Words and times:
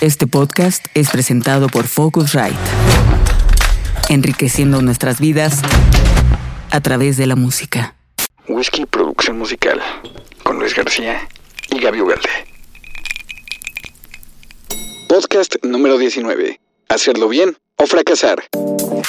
Este 0.00 0.26
podcast 0.26 0.86
es 0.94 1.10
presentado 1.10 1.68
por 1.68 1.86
Focusrite, 1.86 2.56
enriqueciendo 4.08 4.80
nuestras 4.80 5.20
vidas 5.20 5.60
a 6.70 6.80
través 6.80 7.18
de 7.18 7.26
la 7.26 7.36
música. 7.36 7.96
Whisky 8.48 8.86
Producción 8.86 9.36
Musical, 9.36 9.78
con 10.42 10.58
Luis 10.58 10.74
García 10.74 11.28
y 11.68 11.80
Gaby 11.80 12.00
Ugalde. 12.00 12.30
Podcast 15.06 15.56
número 15.62 15.98
19. 15.98 16.58
Hacerlo 16.88 17.28
bien 17.28 17.58
o 17.80 17.86
fracasar. 17.86 18.44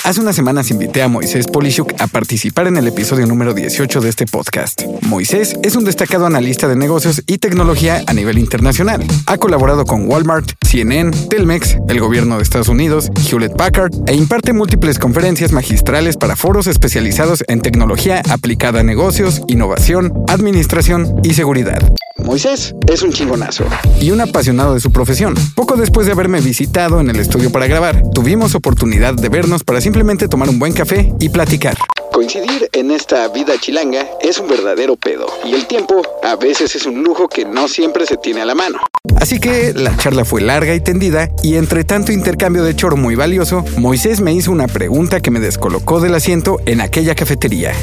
Hace 0.03 0.21
unas 0.21 0.35
semanas 0.35 0.71
invité 0.71 1.03
a 1.03 1.07
Moisés 1.07 1.45
Polishuk 1.47 1.93
a 1.99 2.07
participar 2.07 2.67
en 2.67 2.77
el 2.77 2.87
episodio 2.87 3.27
número 3.27 3.53
18 3.53 4.01
de 4.01 4.09
este 4.09 4.25
podcast. 4.25 4.81
Moisés 5.01 5.55
es 5.61 5.75
un 5.75 5.83
destacado 5.83 6.25
analista 6.25 6.67
de 6.67 6.75
negocios 6.75 7.21
y 7.27 7.37
tecnología 7.37 8.01
a 8.07 8.13
nivel 8.13 8.37
internacional. 8.37 9.03
Ha 9.27 9.37
colaborado 9.37 9.85
con 9.85 10.09
Walmart, 10.09 10.53
CNN, 10.61 11.11
Telmex, 11.29 11.77
el 11.89 11.99
gobierno 11.99 12.37
de 12.37 12.43
Estados 12.43 12.69
Unidos, 12.69 13.11
Hewlett 13.29 13.55
Packard 13.55 13.91
e 14.07 14.15
imparte 14.15 14.53
múltiples 14.53 14.97
conferencias 14.97 15.51
magistrales 15.51 16.17
para 16.17 16.35
foros 16.35 16.67
especializados 16.67 17.43
en 17.47 17.61
tecnología 17.61 18.21
aplicada 18.29 18.79
a 18.79 18.83
negocios, 18.83 19.41
innovación, 19.47 20.13
administración 20.27 21.19
y 21.23 21.33
seguridad. 21.33 21.93
Moisés 22.23 22.75
es 22.87 23.01
un 23.01 23.11
chingonazo 23.11 23.65
y 23.99 24.11
un 24.11 24.21
apasionado 24.21 24.73
de 24.73 24.79
su 24.79 24.91
profesión. 24.91 25.35
Poco 25.55 25.75
después 25.75 26.05
de 26.05 26.13
haberme 26.13 26.41
visitado 26.41 26.99
en 26.99 27.09
el 27.09 27.19
estudio 27.19 27.51
para 27.51 27.67
grabar, 27.67 28.03
tuvimos 28.13 28.55
oportunidad 28.55 29.13
de 29.13 29.29
vernos 29.29 29.63
para 29.63 29.81
simplemente 29.81 30.27
tomar 30.27 30.49
un 30.49 30.59
buen 30.59 30.73
café 30.73 31.11
y 31.19 31.29
platicar. 31.29 31.77
Coincidir 32.11 32.69
en 32.73 32.91
esta 32.91 33.27
vida 33.29 33.53
chilanga 33.59 34.05
es 34.21 34.37
un 34.37 34.47
verdadero 34.47 34.95
pedo 34.97 35.27
y 35.45 35.53
el 35.53 35.65
tiempo 35.65 36.01
a 36.23 36.35
veces 36.35 36.75
es 36.75 36.85
un 36.85 37.03
lujo 37.03 37.27
que 37.27 37.45
no 37.45 37.67
siempre 37.67 38.05
se 38.05 38.17
tiene 38.17 38.41
a 38.41 38.45
la 38.45 38.55
mano. 38.55 38.79
Así 39.15 39.39
que 39.39 39.73
la 39.73 39.95
charla 39.97 40.25
fue 40.25 40.41
larga 40.41 40.75
y 40.75 40.81
tendida 40.81 41.29
y 41.41 41.55
entre 41.55 41.83
tanto 41.83 42.11
intercambio 42.11 42.63
de 42.63 42.75
choro 42.75 42.97
muy 42.97 43.15
valioso, 43.15 43.63
Moisés 43.77 44.19
me 44.19 44.33
hizo 44.33 44.51
una 44.51 44.67
pregunta 44.67 45.21
que 45.21 45.31
me 45.31 45.39
descolocó 45.39 46.01
del 46.01 46.15
asiento 46.15 46.59
en 46.65 46.81
aquella 46.81 47.15
cafetería. 47.15 47.73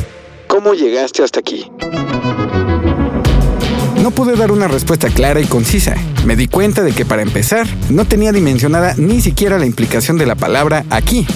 ¿Cómo 0.47 0.75
llegaste 0.75 1.23
hasta 1.23 1.41
aquí? 1.41 1.71
No 4.09 4.15
pude 4.15 4.37
dar 4.37 4.53
una 4.53 4.69
respuesta 4.69 5.11
clara 5.11 5.39
y 5.39 5.45
concisa. 5.45 5.95
Me 6.25 6.35
di 6.35 6.49
cuenta 6.49 6.83
de 6.83 6.93
que 6.93 7.05
para 7.05 7.21
empezar, 7.21 7.67
no 7.91 8.07
tenía 8.07 8.33
dimensionada 8.33 8.95
ni 8.97 9.21
siquiera 9.21 9.59
la 9.59 9.67
implicación 9.67 10.17
de 10.17 10.25
la 10.25 10.35
palabra 10.35 10.87
aquí. 10.89 11.27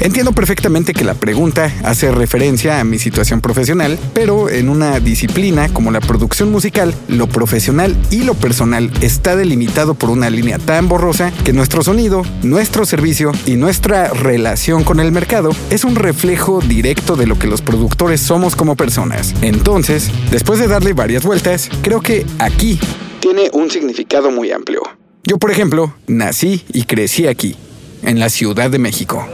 Entiendo 0.00 0.32
perfectamente 0.32 0.94
que 0.94 1.04
la 1.04 1.14
pregunta 1.14 1.72
hace 1.82 2.12
referencia 2.12 2.78
a 2.78 2.84
mi 2.84 2.98
situación 2.98 3.40
profesional, 3.40 3.98
pero 4.14 4.48
en 4.48 4.68
una 4.68 5.00
disciplina 5.00 5.68
como 5.68 5.90
la 5.90 6.00
producción 6.00 6.52
musical, 6.52 6.94
lo 7.08 7.26
profesional 7.26 7.96
y 8.10 8.22
lo 8.22 8.34
personal 8.34 8.92
está 9.00 9.34
delimitado 9.34 9.94
por 9.94 10.10
una 10.10 10.30
línea 10.30 10.58
tan 10.58 10.88
borrosa 10.88 11.32
que 11.44 11.52
nuestro 11.52 11.82
sonido, 11.82 12.22
nuestro 12.42 12.86
servicio 12.86 13.32
y 13.44 13.56
nuestra 13.56 14.08
relación 14.10 14.84
con 14.84 15.00
el 15.00 15.10
mercado 15.10 15.50
es 15.70 15.82
un 15.82 15.96
reflejo 15.96 16.60
directo 16.60 17.16
de 17.16 17.26
lo 17.26 17.36
que 17.36 17.48
los 17.48 17.60
productores 17.60 18.20
somos 18.20 18.54
como 18.54 18.76
personas. 18.76 19.34
Entonces, 19.42 20.10
después 20.30 20.60
de 20.60 20.68
darle 20.68 20.92
varias 20.92 21.24
vueltas, 21.24 21.68
creo 21.82 22.00
que 22.00 22.24
aquí 22.38 22.78
tiene 23.18 23.50
un 23.52 23.68
significado 23.68 24.30
muy 24.30 24.52
amplio. 24.52 24.82
Yo, 25.24 25.38
por 25.38 25.50
ejemplo, 25.50 25.92
nací 26.06 26.64
y 26.72 26.84
crecí 26.84 27.26
aquí, 27.26 27.56
en 28.02 28.20
la 28.20 28.28
Ciudad 28.28 28.70
de 28.70 28.78
México. 28.78 29.26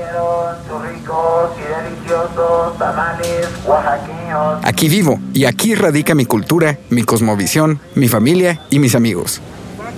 Aquí 4.62 4.88
vivo 4.88 5.18
y 5.32 5.44
aquí 5.44 5.74
radica 5.74 6.14
mi 6.14 6.26
cultura, 6.26 6.78
mi 6.90 7.02
cosmovisión, 7.02 7.80
mi 7.94 8.08
familia 8.08 8.60
y 8.70 8.78
mis 8.78 8.94
amigos. 8.94 9.40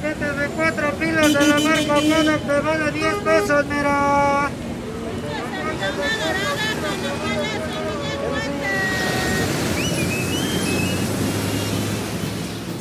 de 0.03 0.49
cuatro 0.57 0.91
pilas 0.99 1.33
de 1.33 1.47
la 1.47 1.59
marca 1.61 2.91
10 2.93 3.15
pesos, 3.17 3.67
mira. 3.67 4.51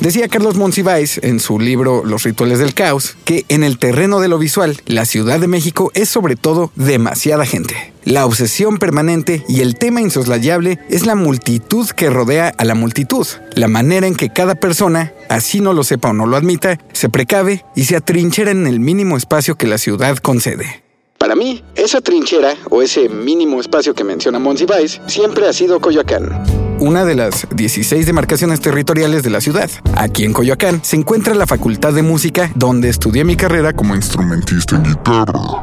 Decía 0.06 0.28
Carlos 0.28 0.54
Monsiváis 0.54 1.18
en 1.24 1.40
su 1.40 1.58
libro 1.58 2.04
Los 2.04 2.22
rituales 2.22 2.60
del 2.60 2.74
caos 2.74 3.16
que 3.24 3.44
en 3.48 3.64
el 3.64 3.76
terreno 3.76 4.20
de 4.20 4.28
lo 4.28 4.38
visual, 4.38 4.80
la 4.86 5.04
Ciudad 5.04 5.40
de 5.40 5.48
México 5.48 5.90
es 5.94 6.08
sobre 6.08 6.36
todo 6.36 6.70
demasiada 6.76 7.44
gente. 7.44 7.92
La 8.04 8.24
obsesión 8.24 8.78
permanente 8.78 9.44
y 9.48 9.62
el 9.62 9.74
tema 9.74 10.00
insoslayable 10.00 10.78
es 10.88 11.06
la 11.06 11.16
multitud 11.16 11.88
que 11.88 12.08
rodea 12.08 12.54
a 12.56 12.64
la 12.64 12.76
multitud, 12.76 13.26
la 13.56 13.66
manera 13.66 14.06
en 14.06 14.14
que 14.14 14.32
cada 14.32 14.54
persona, 14.54 15.12
así 15.28 15.58
no 15.58 15.72
lo 15.72 15.82
sepa 15.82 16.10
o 16.10 16.12
no 16.12 16.26
lo 16.26 16.36
admita, 16.36 16.78
se 16.92 17.08
precave 17.08 17.64
y 17.74 17.86
se 17.86 17.96
atrinchera 17.96 18.52
en 18.52 18.68
el 18.68 18.78
mínimo 18.78 19.16
espacio 19.16 19.56
que 19.56 19.66
la 19.66 19.76
ciudad 19.76 20.18
concede. 20.18 20.84
Para 21.18 21.34
mí, 21.34 21.64
esa 21.74 22.00
trinchera 22.00 22.54
o 22.70 22.80
ese 22.80 23.08
mínimo 23.08 23.60
espacio 23.60 23.92
que 23.92 24.04
menciona 24.04 24.38
Monsiváis 24.38 25.00
siempre 25.08 25.48
ha 25.48 25.52
sido 25.52 25.80
Coyoacán 25.80 26.65
una 26.80 27.04
de 27.04 27.14
las 27.14 27.46
16 27.54 28.06
demarcaciones 28.06 28.60
territoriales 28.60 29.22
de 29.22 29.30
la 29.30 29.40
ciudad. 29.40 29.70
Aquí 29.96 30.24
en 30.24 30.32
Coyoacán 30.32 30.80
se 30.82 30.96
encuentra 30.96 31.34
la 31.34 31.46
Facultad 31.46 31.92
de 31.92 32.02
Música, 32.02 32.50
donde 32.54 32.88
estudié 32.88 33.24
mi 33.24 33.36
carrera 33.36 33.72
como 33.72 33.94
instrumentista 33.94 34.76
en 34.76 34.84
guitarra 34.84 35.62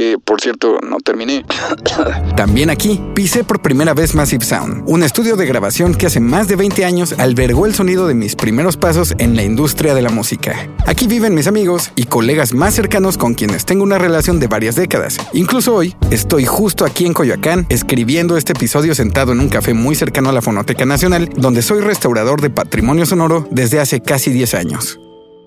que 0.00 0.18
por 0.18 0.40
cierto 0.40 0.78
no 0.80 0.96
terminé. 1.00 1.44
También 2.36 2.70
aquí 2.70 2.98
pisé 3.14 3.44
por 3.44 3.60
primera 3.60 3.92
vez 3.92 4.14
Massive 4.14 4.42
Sound, 4.42 4.84
un 4.86 5.02
estudio 5.02 5.36
de 5.36 5.44
grabación 5.44 5.94
que 5.94 6.06
hace 6.06 6.20
más 6.20 6.48
de 6.48 6.56
20 6.56 6.86
años 6.86 7.14
albergó 7.18 7.66
el 7.66 7.74
sonido 7.74 8.06
de 8.06 8.14
mis 8.14 8.34
primeros 8.34 8.78
pasos 8.78 9.12
en 9.18 9.36
la 9.36 9.42
industria 9.42 9.92
de 9.92 10.00
la 10.00 10.08
música. 10.08 10.70
Aquí 10.86 11.06
viven 11.06 11.34
mis 11.34 11.46
amigos 11.46 11.92
y 11.96 12.04
colegas 12.04 12.54
más 12.54 12.74
cercanos 12.74 13.18
con 13.18 13.34
quienes 13.34 13.66
tengo 13.66 13.82
una 13.84 13.98
relación 13.98 14.40
de 14.40 14.46
varias 14.46 14.74
décadas. 14.74 15.18
Incluso 15.34 15.74
hoy 15.74 15.94
estoy 16.10 16.46
justo 16.46 16.86
aquí 16.86 17.04
en 17.04 17.12
Coyoacán 17.12 17.66
escribiendo 17.68 18.38
este 18.38 18.54
episodio 18.54 18.94
sentado 18.94 19.32
en 19.32 19.40
un 19.40 19.50
café 19.50 19.74
muy 19.74 19.96
cercano 19.96 20.30
a 20.30 20.32
la 20.32 20.40
Fonoteca 20.40 20.86
Nacional, 20.86 21.28
donde 21.36 21.60
soy 21.60 21.80
restaurador 21.80 22.40
de 22.40 22.48
patrimonio 22.48 23.04
sonoro 23.04 23.46
desde 23.50 23.80
hace 23.80 24.00
casi 24.00 24.30
10 24.32 24.54
años. 24.54 24.98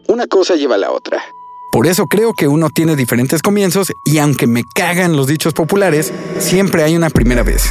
Una 0.08 0.28
cosa 0.28 0.56
lleva 0.56 0.75
a 0.75 0.78
la 0.78 0.91
otra. 0.91 1.24
Por 1.73 1.88
eso 1.88 2.06
creo 2.06 2.34
que 2.34 2.47
uno 2.47 2.69
tiene 2.69 2.95
diferentes 2.95 3.41
comienzos 3.41 3.95
y 4.03 4.19
aunque 4.19 4.45
me 4.45 4.63
cagan 4.63 5.16
los 5.16 5.25
dichos 5.25 5.56
populares, 5.56 6.13
siempre 6.38 6.84
hay 6.84 6.95
una 6.95 7.09
primera 7.09 7.41
vez. 7.41 7.63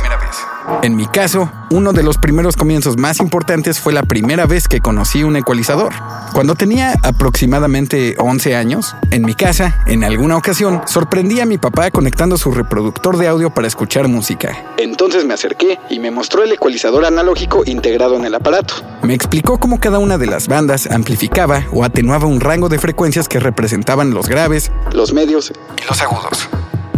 En 0.82 0.96
mi 0.96 1.06
caso, 1.06 1.50
uno 1.70 1.92
de 1.92 2.02
los 2.02 2.18
primeros 2.18 2.56
comienzos 2.56 2.96
más 2.96 3.20
importantes 3.20 3.80
fue 3.80 3.92
la 3.92 4.02
primera 4.02 4.46
vez 4.46 4.68
que 4.68 4.80
conocí 4.80 5.22
un 5.22 5.36
ecualizador. 5.36 5.92
Cuando 6.32 6.54
tenía 6.54 6.94
aproximadamente 7.02 8.16
11 8.18 8.56
años, 8.56 8.94
en 9.10 9.24
mi 9.24 9.34
casa, 9.34 9.82
en 9.86 10.04
alguna 10.04 10.36
ocasión, 10.36 10.82
sorprendí 10.86 11.40
a 11.40 11.46
mi 11.46 11.58
papá 11.58 11.90
conectando 11.90 12.36
su 12.36 12.52
reproductor 12.52 13.16
de 13.16 13.28
audio 13.28 13.50
para 13.50 13.68
escuchar 13.68 14.08
música. 14.08 14.56
Entonces 14.78 15.24
me 15.24 15.34
acerqué 15.34 15.78
y 15.90 15.98
me 15.98 16.10
mostró 16.10 16.42
el 16.42 16.52
ecualizador 16.52 17.04
analógico 17.04 17.62
integrado 17.64 18.16
en 18.16 18.24
el 18.24 18.34
aparato. 18.34 18.74
Me 19.02 19.14
explicó 19.14 19.58
cómo 19.58 19.80
cada 19.80 19.98
una 19.98 20.18
de 20.18 20.26
las 20.26 20.48
bandas 20.48 20.86
amplificaba 20.90 21.64
o 21.72 21.84
atenuaba 21.84 22.26
un 22.26 22.40
rango 22.40 22.68
de 22.68 22.78
frecuencias 22.78 23.28
que 23.28 23.40
representaban 23.40 24.12
los 24.12 24.28
graves, 24.28 24.70
los 24.92 25.12
medios 25.12 25.52
y 25.80 25.88
los 25.88 26.02
agudos. 26.02 26.48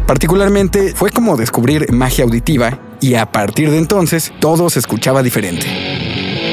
Particularmente 0.07 0.95
fue 0.95 1.11
como 1.11 1.37
descubrir 1.37 1.91
magia 1.93 2.25
auditiva 2.25 2.79
y 3.05 3.17
a 3.17 3.27
partir 3.27 3.71
de 3.71 3.77
entonces 3.77 4.33
todo 4.41 4.71
se 4.71 4.79
escuchaba 4.79 5.23
diferente. 5.23 5.67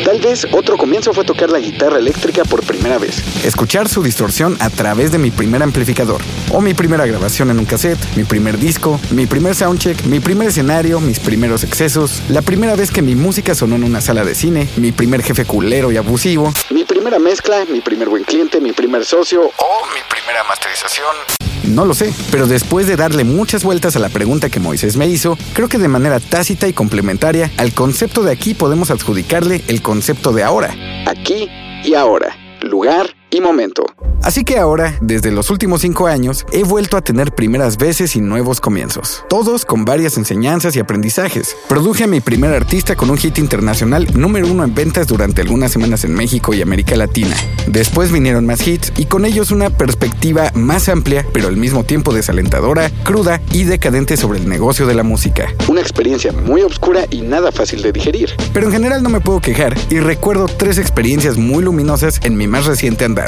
Tal 0.03 0.19
vez 0.19 0.45
otro 0.51 0.75
comienzo 0.78 1.13
fue 1.13 1.23
tocar 1.23 1.50
la 1.50 1.59
guitarra 1.59 1.97
eléctrica 1.97 2.44
por 2.44 2.62
primera 2.66 2.97
vez, 2.97 3.23
escuchar 3.45 3.88
su 3.88 4.03
distorsión 4.03 4.57
a 4.59 4.69
través 4.69 5.13
de 5.13 5.17
mi 5.17 5.31
primer 5.31 5.63
amplificador, 5.63 6.19
o 6.50 6.59
mi 6.59 6.73
primera 6.73 7.06
grabación 7.06 7.51
en 7.51 7.59
un 7.59 7.66
cassette, 7.66 8.00
mi 8.17 8.25
primer 8.25 8.57
disco, 8.57 9.00
mi 9.12 9.28
primer 9.28 9.56
soundcheck, 9.56 10.03
mi 10.03 10.19
primer 10.19 10.50
escenario, 10.50 11.00
mis 11.00 11.19
primeros 11.19 11.63
excesos, 11.63 12.22
la 12.28 12.41
primera 12.41 12.75
vez 12.75 12.91
que 12.91 13.01
mi 13.01 13.16
música 13.16 13.56
sonó 13.56 13.75
en 13.75 13.85
una 13.85 14.01
sala 14.01 14.25
de 14.25 14.35
cine, 14.35 14.68
mi 14.75 14.91
primer 14.91 15.23
jefe 15.23 15.45
culero 15.45 15.89
y 15.94 15.97
abusivo, 15.97 16.51
mi 16.72 16.83
primera 16.83 17.18
mezcla, 17.18 17.63
mi 17.72 17.79
primer 17.79 18.09
buen 18.09 18.25
cliente, 18.25 18.59
mi 18.59 18.73
primer 18.73 19.06
socio 19.06 19.41
o 19.41 19.85
mi 19.94 20.01
primera 20.09 20.44
masterización. 20.50 21.41
No 21.63 21.86
lo 21.86 21.94
sé, 21.94 22.13
pero 22.31 22.48
después 22.48 22.88
de 22.88 22.96
darle 22.96 23.24
muchas 23.24 23.63
vueltas 23.63 23.96
a 23.96 24.00
la 24.00 24.10
pregunta 24.10 24.50
que 24.50 24.60
Moisés 24.60 24.98
me 24.98 25.08
hizo, 25.08 25.38
creo 25.54 25.69
que 25.69 25.78
de 25.78 25.88
manera 25.88 26.19
tácita 26.19 26.68
y 26.68 26.74
complementaria 26.74 27.52
al 27.58 27.74
concepto 27.74 28.24
de 28.24 28.31
aquí 28.31 28.54
podemos 28.54 28.92
adjudicarle 28.92 29.62
el 29.68 29.81
concepto 29.81 30.34
de 30.34 30.44
ahora. 30.44 30.75
Aquí 31.08 31.50
y 31.84 31.94
ahora. 31.94 32.36
Lugar 32.62 33.20
y 33.31 33.42
momento. 33.42 33.86
Así 34.24 34.44
que 34.44 34.60
ahora, 34.60 34.95
desde 35.01 35.31
los 35.31 35.50
últimos 35.50 35.81
cinco 35.81 36.06
años, 36.06 36.45
he 36.51 36.63
vuelto 36.63 36.95
a 36.95 37.01
tener 37.01 37.33
primeras 37.33 37.78
veces 37.78 38.16
y 38.16 38.22
nuevos 38.22 38.62
comienzos, 38.62 39.25
todos 39.30 39.66
con 39.66 39.83
varias 39.83 40.16
enseñanzas 40.18 40.75
y 40.75 40.80
aprendizajes. 40.80 41.56
Produje 41.68 42.04
a 42.04 42.07
mi 42.07 42.22
primer 42.22 42.54
artista 42.54 42.95
con 42.95 43.10
un 43.10 43.18
hit 43.18 43.39
internacional 43.39 44.07
número 44.13 44.48
uno 44.48 44.63
en 44.63 44.75
ventas 44.75 45.07
durante 45.07 45.42
algunas 45.42 45.72
semanas 45.72 46.04
en 46.04 46.13
México 46.13 46.54
y 46.54 46.62
América 46.62 46.95
Latina. 46.95 47.36
Después 47.68 48.12
vinieron 48.12 48.45
más 48.45 48.68
hits 48.68 48.94
y 48.98 49.06
con 49.06 49.25
ellos 49.25 49.50
una 49.50 49.72
perspectiva 49.72 50.51
más 50.54 50.88
amplia, 50.88 51.25
pero 51.33 51.48
al 51.48 51.57
mismo 51.57 51.83
tiempo 51.83 52.13
desalentadora, 52.13 52.92
cruda 53.04 53.42
y 53.51 53.63
decadente 53.63 54.18
sobre 54.18 54.38
el 54.39 54.48
negocio 54.48 54.86
de 54.86 54.94
la 54.94 55.04
música. 55.04 55.48
Una 55.68 55.81
experiencia 55.81 56.31
muy 56.31 56.62
oscura 56.62 57.06
y 57.10 57.22
nada 57.22 57.51
fácil 57.51 57.81
de 57.81 57.92
digerir. 57.92 58.30
Pero 58.54 58.68
en 58.68 58.74
general 58.74 59.01
no 59.01 59.10
me 59.10 59.19
puedo 59.19 59.42
quejar 59.42 59.75
y 59.89 60.00
recuerdo 60.00 60.45
tres 60.45 60.78
experiencias 60.78 61.38
muy 61.38 61.63
luminosas 61.63 62.19
en 62.24 62.38
mi 62.38 62.48
más 62.48 62.66
reciente 62.66 63.06
andar. 63.06 63.20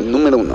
Número 0.00 0.38
1. 0.38 0.54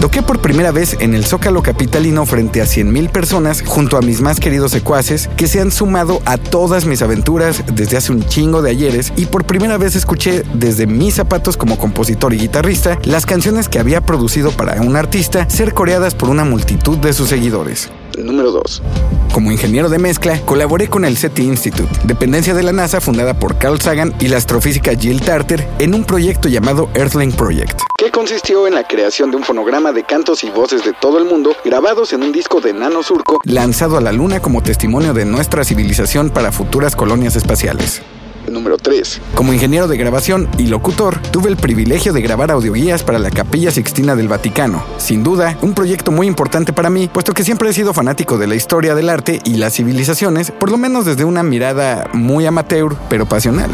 Toqué 0.00 0.22
por 0.22 0.40
primera 0.40 0.70
vez 0.70 0.96
en 1.00 1.12
el 1.12 1.24
Zócalo 1.24 1.60
Capitalino 1.60 2.24
frente 2.24 2.62
a 2.62 2.64
100.000 2.64 3.10
personas 3.10 3.64
junto 3.66 3.96
a 3.96 4.00
mis 4.00 4.20
más 4.20 4.38
queridos 4.38 4.70
secuaces 4.70 5.28
que 5.36 5.48
se 5.48 5.60
han 5.60 5.72
sumado 5.72 6.22
a 6.24 6.38
todas 6.38 6.86
mis 6.86 7.02
aventuras 7.02 7.64
desde 7.74 7.96
hace 7.96 8.12
un 8.12 8.24
chingo 8.24 8.62
de 8.62 8.70
ayeres 8.70 9.12
y 9.16 9.26
por 9.26 9.44
primera 9.44 9.76
vez 9.76 9.96
escuché 9.96 10.44
desde 10.54 10.86
mis 10.86 11.14
zapatos 11.14 11.56
como 11.56 11.78
compositor 11.78 12.32
y 12.32 12.38
guitarrista 12.38 12.98
las 13.04 13.26
canciones 13.26 13.68
que 13.68 13.80
había 13.80 14.00
producido 14.00 14.52
para 14.52 14.80
un 14.80 14.94
artista 14.94 15.50
ser 15.50 15.74
coreadas 15.74 16.14
por 16.14 16.28
una 16.28 16.44
multitud 16.44 16.96
de 16.98 17.12
sus 17.12 17.28
seguidores. 17.28 17.90
Número 18.24 18.50
2. 18.52 18.82
Como 19.32 19.52
ingeniero 19.52 19.88
de 19.88 19.98
mezcla, 19.98 20.40
colaboré 20.44 20.88
con 20.88 21.04
el 21.04 21.16
SETI 21.16 21.42
Institute, 21.42 21.88
dependencia 22.04 22.54
de 22.54 22.62
la 22.62 22.72
NASA 22.72 23.00
fundada 23.00 23.38
por 23.38 23.58
Carl 23.58 23.80
Sagan 23.80 24.14
y 24.20 24.28
la 24.28 24.36
astrofísica 24.36 24.94
Jill 24.94 25.20
Tarter, 25.20 25.68
en 25.78 25.94
un 25.94 26.04
proyecto 26.04 26.48
llamado 26.48 26.88
Earthling 26.94 27.32
Project, 27.32 27.80
que 27.96 28.10
consistió 28.10 28.66
en 28.66 28.74
la 28.74 28.86
creación 28.86 29.30
de 29.30 29.36
un 29.36 29.44
fonograma 29.44 29.92
de 29.92 30.04
cantos 30.04 30.44
y 30.44 30.50
voces 30.50 30.84
de 30.84 30.92
todo 30.92 31.18
el 31.18 31.24
mundo 31.24 31.54
grabados 31.64 32.12
en 32.12 32.22
un 32.22 32.32
disco 32.32 32.60
de 32.60 32.72
nano 32.72 33.02
surco 33.02 33.38
lanzado 33.44 33.96
a 33.96 34.00
la 34.00 34.12
Luna 34.12 34.40
como 34.40 34.62
testimonio 34.62 35.14
de 35.14 35.24
nuestra 35.24 35.64
civilización 35.64 36.30
para 36.30 36.52
futuras 36.52 36.96
colonias 36.96 37.36
espaciales. 37.36 38.02
Número 38.50 38.78
3. 38.78 39.20
Como 39.34 39.52
ingeniero 39.52 39.88
de 39.88 39.96
grabación 39.96 40.48
y 40.58 40.66
locutor, 40.66 41.20
tuve 41.30 41.48
el 41.48 41.56
privilegio 41.56 42.12
de 42.12 42.22
grabar 42.22 42.50
audioguías 42.50 43.02
para 43.02 43.18
la 43.18 43.30
Capilla 43.30 43.70
Sixtina 43.70 44.16
del 44.16 44.28
Vaticano. 44.28 44.84
Sin 44.98 45.22
duda, 45.22 45.58
un 45.62 45.74
proyecto 45.74 46.10
muy 46.10 46.26
importante 46.26 46.72
para 46.72 46.90
mí, 46.90 47.08
puesto 47.12 47.32
que 47.32 47.44
siempre 47.44 47.70
he 47.70 47.72
sido 47.72 47.94
fanático 47.94 48.38
de 48.38 48.46
la 48.46 48.54
historia 48.54 48.94
del 48.94 49.08
arte 49.08 49.40
y 49.44 49.56
las 49.56 49.74
civilizaciones, 49.74 50.50
por 50.50 50.70
lo 50.70 50.78
menos 50.78 51.04
desde 51.04 51.24
una 51.24 51.42
mirada 51.42 52.08
muy 52.12 52.46
amateur, 52.46 52.96
pero 53.08 53.26
pasional. 53.26 53.70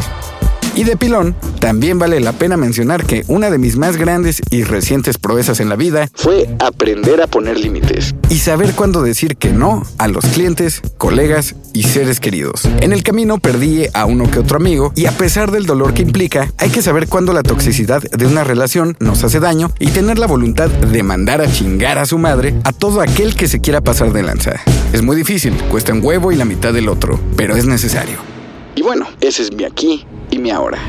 Y 0.75 0.83
de 0.83 0.97
pilón, 0.97 1.35
también 1.59 1.99
vale 1.99 2.19
la 2.19 2.33
pena 2.33 2.57
mencionar 2.57 3.05
que 3.05 3.23
una 3.29 3.49
de 3.49 3.57
mis 3.57 3.77
más 3.77 3.95
grandes 3.95 4.41
y 4.49 4.63
recientes 4.63 5.17
proezas 5.17 5.61
en 5.61 5.69
la 5.69 5.77
vida 5.77 6.09
fue 6.13 6.49
aprender 6.59 7.21
a 7.21 7.27
poner 7.27 7.57
límites 7.57 8.13
y 8.29 8.39
saber 8.39 8.73
cuándo 8.73 9.01
decir 9.01 9.37
que 9.37 9.53
no 9.53 9.83
a 9.97 10.09
los 10.09 10.25
clientes, 10.25 10.81
colegas 10.97 11.55
y 11.73 11.83
seres 11.83 12.19
queridos. 12.19 12.65
En 12.81 12.91
el 12.91 13.03
camino 13.03 13.37
perdí 13.37 13.85
a 13.93 14.05
uno 14.05 14.29
que 14.29 14.39
otro 14.39 14.57
amigo 14.57 14.91
y 14.95 15.05
a 15.05 15.13
pesar 15.13 15.49
del 15.49 15.65
dolor 15.65 15.93
que 15.93 16.01
implica, 16.01 16.51
hay 16.57 16.69
que 16.69 16.81
saber 16.81 17.07
cuándo 17.07 17.31
la 17.31 17.43
toxicidad 17.43 18.01
de 18.01 18.27
una 18.27 18.43
relación 18.43 18.97
nos 18.99 19.23
hace 19.23 19.39
daño 19.39 19.71
y 19.79 19.91
tener 19.91 20.19
la 20.19 20.27
voluntad 20.27 20.69
de 20.69 21.03
mandar 21.03 21.39
a 21.39 21.49
chingar 21.49 21.99
a 21.99 22.05
su 22.05 22.17
madre 22.17 22.53
a 22.65 22.73
todo 22.73 22.99
aquel 22.99 23.35
que 23.35 23.47
se 23.47 23.61
quiera 23.61 23.79
pasar 23.79 24.11
de 24.11 24.23
lanza. 24.23 24.61
Es 24.91 25.01
muy 25.01 25.15
difícil, 25.15 25.53
cuesta 25.71 25.93
un 25.93 26.03
huevo 26.03 26.33
y 26.33 26.35
la 26.35 26.43
mitad 26.43 26.73
del 26.73 26.89
otro, 26.89 27.17
pero 27.37 27.55
es 27.55 27.65
necesario. 27.65 28.34
Y 28.75 28.81
bueno, 28.81 29.07
ese 29.21 29.43
es 29.43 29.53
mi 29.53 29.63
aquí 29.63 30.05
y 30.31 30.37
mi 30.37 30.51
ahora. 30.51 30.79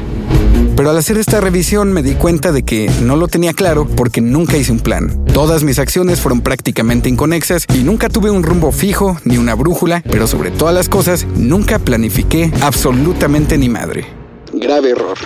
Pero 0.76 0.90
al 0.90 0.98
hacer 0.98 1.16
esta 1.16 1.40
revisión 1.40 1.92
me 1.92 2.02
di 2.02 2.14
cuenta 2.14 2.52
de 2.52 2.62
que 2.62 2.90
no 3.00 3.16
lo 3.16 3.28
tenía 3.28 3.54
claro 3.54 3.86
porque 3.86 4.20
nunca 4.20 4.58
hice 4.58 4.72
un 4.72 4.80
plan. 4.80 5.24
Todas 5.32 5.64
mis 5.64 5.78
acciones 5.78 6.20
fueron 6.20 6.42
prácticamente 6.42 7.08
inconexas 7.08 7.64
y 7.74 7.78
nunca 7.78 8.10
tuve 8.10 8.30
un 8.30 8.42
rumbo 8.42 8.72
fijo 8.72 9.16
ni 9.24 9.38
una 9.38 9.54
brújula, 9.54 10.02
pero 10.10 10.26
sobre 10.26 10.50
todas 10.50 10.74
las 10.74 10.90
cosas 10.90 11.26
nunca 11.36 11.78
planifiqué 11.78 12.52
absolutamente 12.60 13.56
ni 13.56 13.70
madre. 13.70 14.06
Grave 14.52 14.90
error. 14.90 15.16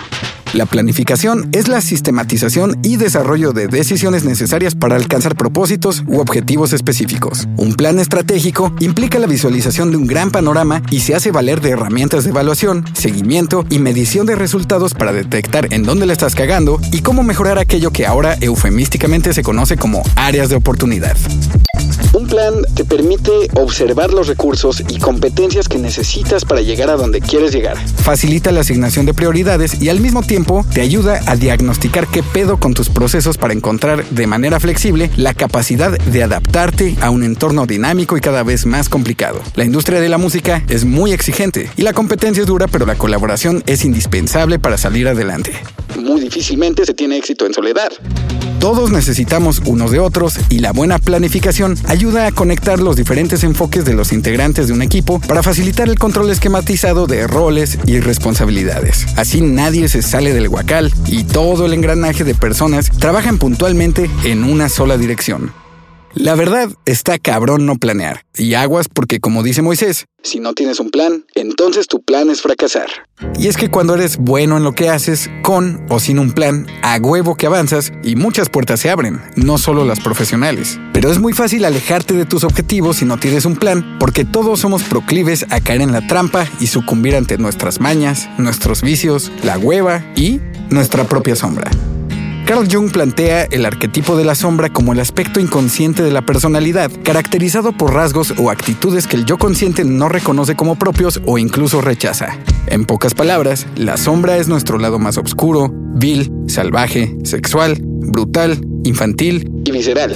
La 0.53 0.65
planificación 0.65 1.47
es 1.53 1.69
la 1.69 1.79
sistematización 1.79 2.77
y 2.83 2.97
desarrollo 2.97 3.53
de 3.53 3.67
decisiones 3.67 4.25
necesarias 4.25 4.75
para 4.75 4.97
alcanzar 4.97 5.37
propósitos 5.37 6.03
u 6.07 6.19
objetivos 6.19 6.73
específicos. 6.73 7.47
Un 7.55 7.73
plan 7.75 7.99
estratégico 7.99 8.73
implica 8.81 9.17
la 9.17 9.27
visualización 9.27 9.91
de 9.91 9.97
un 9.97 10.07
gran 10.07 10.29
panorama 10.29 10.81
y 10.91 10.99
se 10.99 11.15
hace 11.15 11.31
valer 11.31 11.61
de 11.61 11.69
herramientas 11.69 12.25
de 12.25 12.31
evaluación, 12.31 12.83
seguimiento 12.93 13.65
y 13.69 13.79
medición 13.79 14.25
de 14.25 14.35
resultados 14.35 14.93
para 14.93 15.13
detectar 15.13 15.73
en 15.73 15.83
dónde 15.83 16.05
le 16.05 16.11
estás 16.11 16.35
cagando 16.35 16.81
y 16.91 16.99
cómo 16.99 17.23
mejorar 17.23 17.57
aquello 17.57 17.91
que 17.91 18.05
ahora 18.05 18.35
eufemísticamente 18.41 19.33
se 19.33 19.43
conoce 19.43 19.77
como 19.77 20.03
áreas 20.17 20.49
de 20.49 20.57
oportunidad. 20.57 21.15
Plan 22.31 22.63
te 22.75 22.85
permite 22.85 23.49
observar 23.55 24.13
los 24.13 24.27
recursos 24.27 24.81
y 24.87 24.99
competencias 24.99 25.67
que 25.67 25.77
necesitas 25.77 26.45
para 26.45 26.61
llegar 26.61 26.89
a 26.89 26.95
donde 26.95 27.19
quieres 27.19 27.51
llegar. 27.51 27.75
Facilita 27.77 28.53
la 28.53 28.61
asignación 28.61 29.05
de 29.05 29.13
prioridades 29.13 29.81
y 29.81 29.89
al 29.89 29.99
mismo 29.99 30.23
tiempo 30.23 30.65
te 30.73 30.79
ayuda 30.79 31.19
a 31.25 31.35
diagnosticar 31.35 32.07
qué 32.07 32.23
pedo 32.23 32.57
con 32.57 32.73
tus 32.73 32.87
procesos 32.87 33.37
para 33.37 33.53
encontrar 33.53 34.05
de 34.11 34.27
manera 34.27 34.61
flexible 34.61 35.11
la 35.17 35.33
capacidad 35.33 35.91
de 35.91 36.23
adaptarte 36.23 36.95
a 37.01 37.09
un 37.09 37.23
entorno 37.23 37.65
dinámico 37.65 38.15
y 38.15 38.21
cada 38.21 38.43
vez 38.43 38.65
más 38.65 38.87
complicado. 38.87 39.41
La 39.55 39.65
industria 39.65 39.99
de 39.99 40.07
la 40.07 40.17
música 40.17 40.63
es 40.69 40.85
muy 40.85 41.11
exigente 41.11 41.69
y 41.75 41.81
la 41.81 41.91
competencia 41.91 42.39
es 42.39 42.47
dura, 42.47 42.67
pero 42.67 42.85
la 42.85 42.95
colaboración 42.95 43.61
es 43.65 43.83
indispensable 43.83 44.57
para 44.57 44.77
salir 44.77 45.09
adelante. 45.09 45.51
Muy 45.99 46.21
difícilmente 46.21 46.85
se 46.85 46.93
tiene 46.93 47.17
éxito 47.17 47.45
en 47.45 47.53
soledad. 47.53 47.91
Todos 48.61 48.91
necesitamos 48.91 49.59
unos 49.65 49.89
de 49.89 49.99
otros 49.99 50.35
y 50.51 50.59
la 50.59 50.71
buena 50.71 50.99
planificación 50.99 51.75
ayuda 51.87 52.20
a 52.27 52.31
conectar 52.31 52.79
los 52.79 52.95
diferentes 52.95 53.43
enfoques 53.43 53.85
de 53.85 53.93
los 53.93 54.11
integrantes 54.11 54.67
de 54.67 54.73
un 54.73 54.81
equipo 54.81 55.19
para 55.19 55.43
facilitar 55.43 55.89
el 55.89 55.99
control 55.99 56.29
esquematizado 56.29 57.07
de 57.07 57.27
roles 57.27 57.77
y 57.85 57.99
responsabilidades. 57.99 59.05
Así 59.15 59.41
nadie 59.41 59.87
se 59.87 60.01
sale 60.01 60.33
del 60.33 60.47
huacal 60.47 60.93
y 61.07 61.23
todo 61.23 61.65
el 61.65 61.73
engranaje 61.73 62.23
de 62.23 62.35
personas 62.35 62.89
trabajan 62.89 63.37
puntualmente 63.37 64.09
en 64.23 64.43
una 64.43 64.69
sola 64.69 64.97
dirección. 64.97 65.60
La 66.13 66.35
verdad 66.35 66.69
está 66.85 67.17
cabrón 67.19 67.65
no 67.65 67.77
planear. 67.77 68.25
Y 68.35 68.53
aguas 68.53 68.87
porque 68.89 69.19
como 69.19 69.43
dice 69.43 69.61
Moisés, 69.61 70.05
si 70.23 70.39
no 70.39 70.53
tienes 70.53 70.79
un 70.79 70.91
plan, 70.91 71.25
entonces 71.35 71.87
tu 71.87 72.01
plan 72.01 72.29
es 72.29 72.41
fracasar. 72.41 72.89
Y 73.39 73.47
es 73.47 73.57
que 73.57 73.71
cuando 73.71 73.95
eres 73.95 74.17
bueno 74.17 74.57
en 74.57 74.63
lo 74.63 74.73
que 74.73 74.89
haces, 74.89 75.29
con 75.41 75.85
o 75.89 75.99
sin 75.99 76.19
un 76.19 76.31
plan, 76.31 76.67
a 76.83 76.97
huevo 76.97 77.35
que 77.35 77.47
avanzas 77.47 77.91
y 78.03 78.15
muchas 78.15 78.49
puertas 78.49 78.81
se 78.81 78.89
abren, 78.89 79.21
no 79.35 79.57
solo 79.57 79.85
las 79.85 79.99
profesionales. 79.99 80.79
Pero 80.93 81.11
es 81.11 81.19
muy 81.19 81.33
fácil 81.33 81.65
alejarte 81.65 82.13
de 82.13 82.25
tus 82.25 82.43
objetivos 82.43 82.97
si 82.97 83.05
no 83.05 83.17
tienes 83.17 83.45
un 83.45 83.55
plan, 83.55 83.97
porque 83.99 84.25
todos 84.25 84.59
somos 84.59 84.83
proclives 84.83 85.45
a 85.49 85.61
caer 85.61 85.81
en 85.81 85.91
la 85.91 86.05
trampa 86.07 86.45
y 86.59 86.67
sucumbir 86.67 87.15
ante 87.15 87.37
nuestras 87.37 87.79
mañas, 87.79 88.29
nuestros 88.37 88.81
vicios, 88.81 89.31
la 89.43 89.57
hueva 89.57 90.05
y 90.15 90.39
nuestra 90.69 91.05
propia 91.05 91.35
sombra. 91.35 91.71
Carl 92.51 92.67
Jung 92.69 92.91
plantea 92.91 93.43
el 93.45 93.65
arquetipo 93.65 94.17
de 94.17 94.25
la 94.25 94.35
sombra 94.35 94.67
como 94.67 94.91
el 94.91 94.99
aspecto 94.99 95.39
inconsciente 95.39 96.03
de 96.03 96.11
la 96.11 96.21
personalidad, 96.21 96.91
caracterizado 97.01 97.71
por 97.71 97.93
rasgos 97.93 98.33
o 98.37 98.51
actitudes 98.51 99.07
que 99.07 99.15
el 99.15 99.23
yo 99.23 99.37
consciente 99.37 99.85
no 99.85 100.09
reconoce 100.09 100.57
como 100.57 100.75
propios 100.75 101.21
o 101.25 101.37
incluso 101.37 101.79
rechaza. 101.79 102.37
En 102.67 102.83
pocas 102.83 103.13
palabras, 103.13 103.67
la 103.77 103.95
sombra 103.95 104.35
es 104.35 104.49
nuestro 104.49 104.79
lado 104.79 104.99
más 104.99 105.17
oscuro, 105.17 105.71
vil, 105.95 106.29
salvaje, 106.47 107.15
sexual, 107.23 107.77
brutal, 107.81 108.59
infantil 108.83 109.49
y 109.63 109.71
visceral 109.71 110.13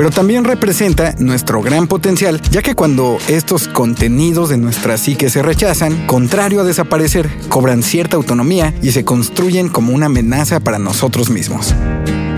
pero 0.00 0.10
también 0.10 0.44
representa 0.44 1.14
nuestro 1.18 1.60
gran 1.60 1.86
potencial, 1.86 2.40
ya 2.50 2.62
que 2.62 2.74
cuando 2.74 3.18
estos 3.28 3.68
contenidos 3.68 4.48
de 4.48 4.56
nuestra 4.56 4.96
psique 4.96 5.28
se 5.28 5.42
rechazan, 5.42 6.06
contrario 6.06 6.62
a 6.62 6.64
desaparecer, 6.64 7.28
cobran 7.50 7.82
cierta 7.82 8.16
autonomía 8.16 8.72
y 8.80 8.92
se 8.92 9.04
construyen 9.04 9.68
como 9.68 9.92
una 9.92 10.06
amenaza 10.06 10.58
para 10.58 10.78
nosotros 10.78 11.28
mismos. 11.28 11.74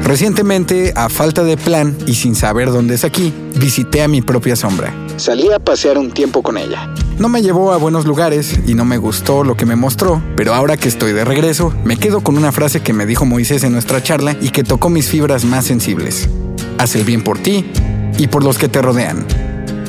Recientemente, 0.03 0.93
a 0.97 1.09
falta 1.09 1.45
de 1.45 1.57
plan 1.57 1.97
y 2.05 2.15
sin 2.15 2.35
saber 2.35 2.73
dónde 2.73 2.97
es 2.97 3.05
aquí, 3.05 3.33
visité 3.55 4.03
a 4.03 4.09
mi 4.09 4.23
propia 4.23 4.57
sombra. 4.57 4.93
Salí 5.17 5.53
a 5.53 5.61
pasear 5.61 5.99
un 5.99 6.11
tiempo 6.11 6.43
con 6.43 6.59
ella. 6.59 6.93
No 7.21 7.29
me 7.29 7.43
llevó 7.43 7.73
a 7.73 7.77
buenos 7.77 8.07
lugares 8.07 8.59
y 8.67 8.75
no 8.75 8.85
me 8.85 8.99
gustó 8.99 9.45
lo 9.45 9.57
que 9.57 9.67
me 9.67 9.77
mostró, 9.77 10.21
pero 10.35 10.53
ahora 10.53 10.77
que 10.77 10.89
estoy 10.89 11.13
de 11.13 11.25
regreso, 11.25 11.73
me 11.85 11.97
quedo 11.97 12.23
con 12.23 12.37
una 12.37 12.51
frase 12.51 12.81
que 12.81 12.93
me 12.93 13.07
dijo 13.07 13.25
Moisés 13.25 13.63
en 13.63 13.71
nuestra 13.71 14.03
charla 14.03 14.37
y 14.41 14.49
que 14.49 14.65
tocó 14.65 14.91
mis 14.91 15.09
fibras 15.09 15.45
más 15.45 15.65
sensibles 15.65 16.29
haz 16.83 16.97
el 16.97 17.05
bien 17.05 17.23
por 17.23 17.39
ti 17.39 17.65
y 18.19 18.27
por 18.27 18.43
los 18.43 18.59
que 18.59 18.69
te 18.69 18.83
rodean. 18.83 19.25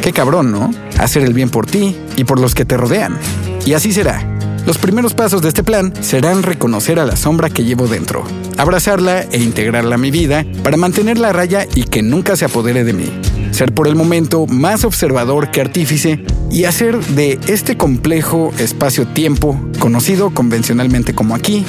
Qué 0.03 0.13
cabrón, 0.13 0.51
¿no? 0.51 0.71
Hacer 1.00 1.23
el 1.23 1.33
bien 1.33 1.50
por 1.50 1.65
ti 1.65 1.95
y 2.15 2.23
por 2.23 2.39
los 2.39 2.53
que 2.53 2.65
te 2.65 2.77
rodean. 2.77 3.17
Y 3.65 3.73
así 3.73 3.91
será. 3.91 4.21
Los 4.67 4.77
primeros 4.77 5.15
pasos 5.15 5.41
de 5.41 5.47
este 5.47 5.63
plan 5.63 5.91
serán 6.01 6.43
reconocer 6.43 7.00
a 7.00 7.05
la 7.05 7.15
sombra 7.15 7.50
que 7.50 7.63
llevo 7.63 7.88
dentro, 7.88 8.23
abrazarla 8.57 9.21
e 9.21 9.39
integrarla 9.39 9.95
a 9.95 9.97
mi 9.97 10.12
vida 10.12 10.45
para 10.63 10.77
mantenerla 10.77 11.29
a 11.29 11.33
raya 11.33 11.67
y 11.73 11.83
que 11.85 12.03
nunca 12.03 12.35
se 12.35 12.45
apodere 12.45 12.83
de 12.83 12.93
mí. 12.93 13.12
Ser 13.51 13.73
por 13.73 13.88
el 13.88 13.95
momento 13.95 14.45
más 14.45 14.85
observador 14.85 15.50
que 15.50 15.62
artífice 15.62 16.23
y 16.51 16.65
hacer 16.65 17.00
de 17.00 17.39
este 17.47 17.75
complejo 17.75 18.53
espacio-tiempo, 18.59 19.59
conocido 19.79 20.29
convencionalmente 20.29 21.15
como 21.15 21.33
aquí, 21.33 21.65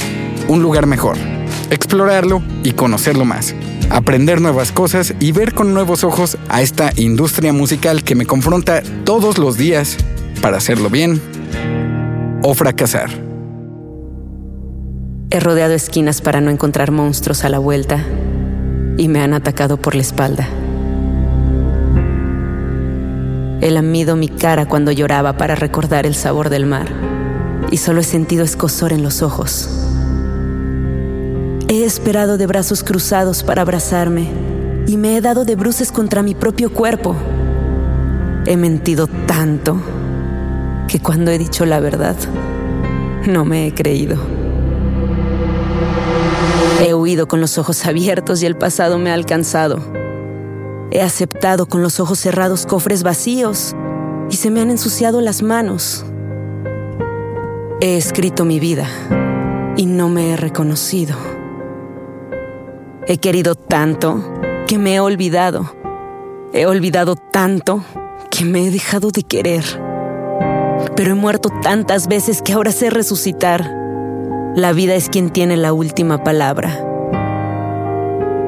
un 0.49 0.61
lugar 0.61 0.87
mejor. 0.87 1.16
Explorarlo 1.71 2.43
y 2.62 2.73
conocerlo 2.73 3.25
más 3.25 3.54
aprender 3.91 4.41
nuevas 4.41 4.73
cosas 4.73 5.14
y 5.21 5.33
ver 5.33 5.55
con 5.55 5.75
nuevos 5.75 6.05
ojos 6.05 6.38
a 6.49 6.62
esta 6.62 6.93
industria 6.97 7.53
musical 7.53 8.05
que 8.05 8.14
me 8.14 8.26
confronta 8.26 8.83
todos 9.05 9.38
los 9.38 9.57
días 9.57 9.97
para 10.41 10.57
hacerlo 10.57 10.91
bien 10.91 11.21
o 12.43 12.55
fracasar. 12.55 13.11
He 15.31 15.41
rodeado 15.41 15.75
esquinas 15.75 16.21
para 16.21 16.41
no 16.41 16.50
encontrar 16.50 16.91
monstruos 16.91 17.45
a 17.45 17.49
la 17.49 17.59
vuelta 17.59 18.05
y 18.97 19.09
me 19.09 19.21
han 19.21 19.35
atacado 19.35 19.76
por 19.76 19.95
la 19.95 20.03
espalda. 20.03 20.49
He 23.61 23.71
lamido 23.71 24.14
mi 24.14 24.29
cara 24.29 24.67
cuando 24.67 24.93
lloraba 24.93 25.37
para 25.37 25.55
recordar 25.55 26.07
el 26.07 26.14
sabor 26.14 26.50
del 26.50 26.67
mar 26.67 26.87
y 27.71 27.79
solo 27.79 28.03
he 28.03 28.05
sentido 28.05 28.45
escosor 28.45 28.93
en 28.93 29.03
los 29.03 29.23
ojos. 29.23 29.69
He 31.68 31.85
esperado 31.85 32.37
de 32.37 32.47
brazos 32.47 32.85
cruzados 32.85 33.42
para 33.42 33.62
abrazarme 33.62 34.28
y 34.87 34.99
me 34.99 35.16
he 35.16 35.21
dado 35.21 35.44
de 35.44 35.56
bruces 35.56 35.90
contra 35.90 36.23
mi 36.23 36.35
propio 36.35 36.73
cuerpo. 36.73 37.16
He 38.47 38.56
mentido 38.56 39.06
tanto 39.06 39.80
que 40.88 41.00
cuando 41.00 41.30
he 41.30 41.38
dicho 41.38 41.64
la 41.64 41.80
verdad, 41.80 42.16
no 43.26 43.47
me 43.47 43.66
he 43.66 43.75
creído. 43.75 44.18
He 46.87 46.92
huido 46.92 47.28
con 47.28 47.40
los 47.40 47.56
ojos 47.56 47.87
abiertos 47.87 48.42
y 48.42 48.47
el 48.47 48.56
pasado 48.56 48.99
me 48.99 49.11
ha 49.11 49.14
alcanzado. 49.14 49.78
He 50.90 51.00
aceptado 51.00 51.66
con 51.66 51.83
los 51.83 51.99
ojos 51.99 52.18
cerrados 52.18 52.66
cofres 52.66 53.02
vacíos 53.02 53.75
y 54.30 54.37
se 54.37 54.50
me 54.50 54.61
han 54.61 54.71
ensuciado 54.71 55.23
las 55.23 55.42
manos. 55.42 56.04
He 57.80 57.97
escrito 57.97 58.44
mi 58.44 58.61
vida 58.61 58.87
y 59.76 59.87
no 59.87 60.11
me 60.11 60.33
he 60.33 60.37
reconocido. 60.37 61.34
He 63.07 63.19
querido 63.19 63.55
tanto 63.55 64.25
que 64.67 64.79
me 64.79 64.95
he 64.95 65.01
olvidado. 65.01 65.71
He 66.55 66.65
olvidado 66.65 67.17
tanto 67.17 67.85
que 68.31 68.47
me 68.47 68.67
he 68.67 68.71
dejado 68.71 69.11
de 69.11 69.23
querer. 69.23 69.63
Pero 70.97 71.11
he 71.11 71.15
muerto 71.15 71.51
tantas 71.63 72.09
veces 72.09 72.41
que 72.41 72.55
ahora 72.55 72.73
sé 72.73 72.89
resucitar. 72.89 73.71
La 74.57 74.73
vida 74.73 74.95
es 74.95 75.11
quien 75.11 75.29
tiene 75.29 75.59
la 75.59 75.75
última 75.75 76.25
palabra. 76.25 76.83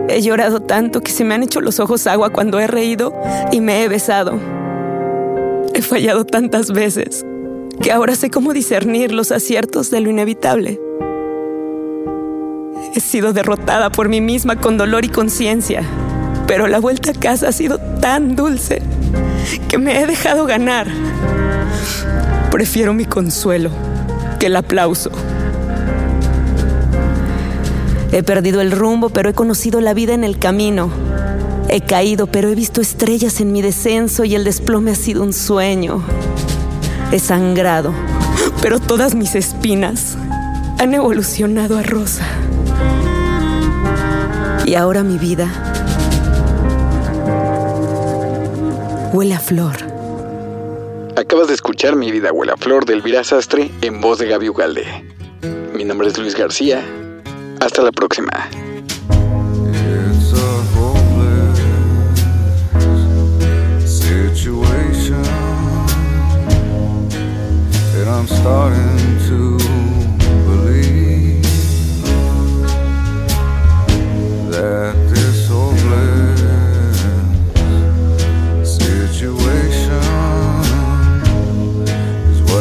He 0.08 0.22
llorado 0.22 0.60
tanto 0.60 1.02
que 1.02 1.12
se 1.12 1.24
me 1.24 1.34
han 1.34 1.42
hecho 1.42 1.60
los 1.60 1.78
ojos 1.78 2.06
agua 2.06 2.30
cuando 2.30 2.58
he 2.58 2.66
reído 2.66 3.12
y 3.52 3.60
me 3.60 3.84
he 3.84 3.88
besado. 3.88 4.40
He 5.74 5.82
fallado 5.82 6.24
tantas 6.24 6.70
veces 6.70 7.26
que 7.82 7.92
ahora 7.92 8.14
sé 8.14 8.30
cómo 8.30 8.54
discernir 8.54 9.12
los 9.12 9.32
aciertos 9.32 9.90
de 9.90 10.00
lo 10.00 10.08
inevitable. 10.08 10.80
He 12.96 13.00
sido 13.00 13.34
derrotada 13.34 13.92
por 13.92 14.08
mí 14.08 14.22
misma 14.22 14.56
con 14.56 14.78
dolor 14.78 15.04
y 15.04 15.10
conciencia, 15.10 15.82
pero 16.46 16.66
la 16.66 16.80
vuelta 16.80 17.10
a 17.10 17.12
casa 17.12 17.48
ha 17.48 17.52
sido 17.52 17.78
tan 18.00 18.36
dulce 18.36 18.80
que 19.68 19.76
me 19.76 20.00
he 20.00 20.06
dejado 20.06 20.46
ganar. 20.46 20.86
Prefiero 22.50 22.94
mi 22.94 23.04
consuelo 23.04 23.68
que 24.40 24.46
el 24.46 24.56
aplauso. 24.56 25.10
He 28.12 28.22
perdido 28.22 28.62
el 28.62 28.72
rumbo, 28.72 29.10
pero 29.10 29.28
he 29.28 29.34
conocido 29.34 29.82
la 29.82 29.92
vida 29.92 30.14
en 30.14 30.24
el 30.24 30.38
camino. 30.38 30.88
He 31.68 31.82
caído, 31.82 32.26
pero 32.28 32.48
he 32.48 32.54
visto 32.54 32.80
estrellas 32.80 33.42
en 33.42 33.52
mi 33.52 33.60
descenso 33.60 34.24
y 34.24 34.34
el 34.34 34.44
desplome 34.44 34.92
ha 34.92 34.96
sido 34.96 35.22
un 35.22 35.34
sueño. 35.34 36.02
He 37.12 37.18
sangrado, 37.18 37.92
pero 38.62 38.80
todas 38.80 39.14
mis 39.14 39.34
espinas 39.34 40.16
han 40.78 40.94
evolucionado 40.94 41.76
a 41.76 41.82
rosa. 41.82 42.24
Y 44.66 44.74
ahora 44.74 45.02
mi 45.02 45.16
vida 45.16 45.48
huele 49.12 49.34
a 49.34 49.38
flor. 49.38 49.76
Acabas 51.16 51.48
de 51.48 51.54
escuchar 51.54 51.96
Mi 51.96 52.10
vida 52.10 52.32
huele 52.32 52.52
a 52.52 52.56
flor 52.56 52.84
del 52.84 52.98
Elvira 52.98 53.24
Sastre 53.24 53.70
en 53.80 54.00
voz 54.00 54.18
de 54.18 54.28
Gaby 54.28 54.50
Ugalde. 54.50 54.84
Mi 55.72 55.84
nombre 55.84 56.08
es 56.08 56.18
Luis 56.18 56.36
García. 56.36 56.82
Hasta 57.60 57.82
la 57.82 57.92
próxima. 57.92 58.30
It's 59.08 60.32
a 60.32 60.62
hopeless 60.74 61.60
situation, 63.84 65.24
and 67.94 68.08
I'm 68.08 68.26
starting 68.26 69.15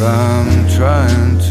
I'm 0.06 0.70
trying 0.70 1.40
to 1.40 1.45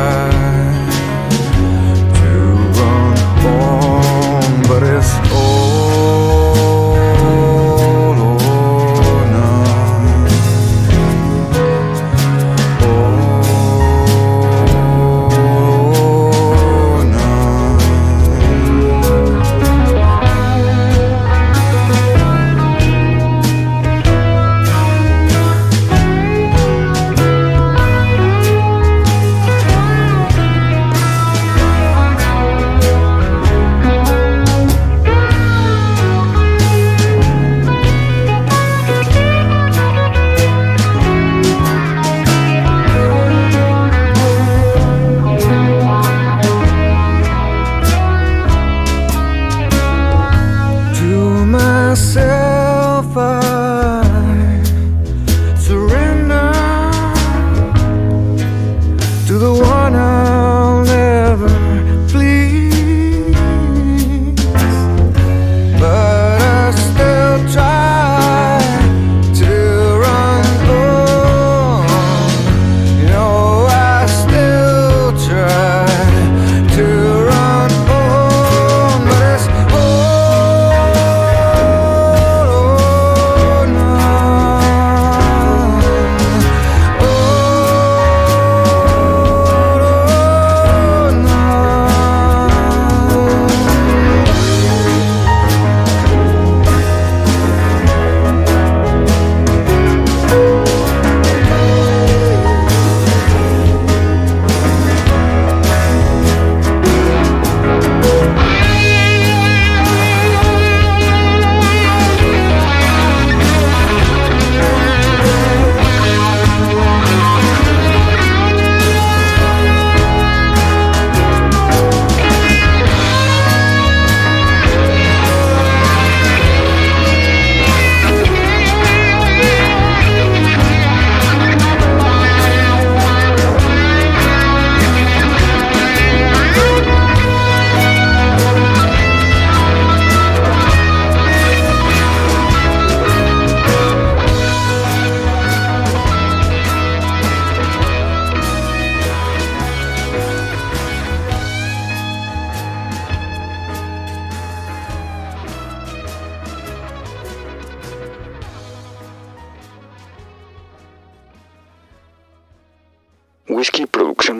heart 0.00 0.39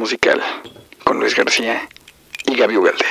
Musical, 0.01 0.41
con 1.05 1.21
Luis 1.21 1.37
García 1.37 1.87
y 2.47 2.57
Gaby 2.57 2.79
Ugalde. 2.79 3.05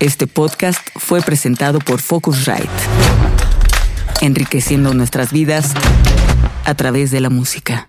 Este 0.00 0.26
podcast 0.26 0.80
fue 0.96 1.20
presentado 1.22 1.78
por 1.78 2.00
Focusrite, 2.00 2.68
enriqueciendo 4.20 4.94
nuestras 4.94 5.32
vidas 5.32 5.74
a 6.64 6.74
través 6.74 7.12
de 7.12 7.20
la 7.20 7.30
música. 7.30 7.88